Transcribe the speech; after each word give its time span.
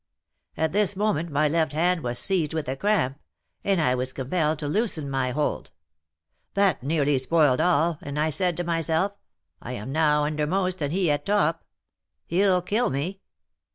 At 0.57 0.71
this 0.71 0.95
moment 0.95 1.29
my 1.29 1.47
left 1.47 1.73
hand 1.73 2.01
was 2.03 2.17
seized 2.17 2.55
with 2.55 2.65
the 2.65 2.75
cramp, 2.75 3.19
and 3.63 3.79
I 3.79 3.93
was 3.93 4.13
compelled 4.13 4.57
to 4.57 4.67
loosen 4.67 5.07
my 5.11 5.29
hold; 5.29 5.69
that 6.55 6.81
nearly 6.81 7.19
spoiled 7.19 7.61
all, 7.61 7.99
and 8.01 8.19
I 8.19 8.31
said 8.31 8.57
to 8.57 8.63
myself, 8.63 9.11
'I 9.61 9.73
am 9.73 9.91
now 9.91 10.23
undermost 10.23 10.81
and 10.81 10.91
he 10.91 11.11
at 11.11 11.27
top, 11.27 11.63
he'll 12.25 12.63
kill 12.63 12.89
me. 12.89 13.21